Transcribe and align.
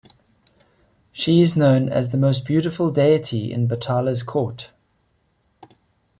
She 1.11 1.43
is 1.43 1.55
known 1.55 1.87
as 1.87 2.09
the 2.09 2.17
most 2.17 2.43
beautiful 2.43 2.89
deity 2.89 3.53
in 3.53 3.67
Bathala's 3.67 4.23
court. 4.23 4.71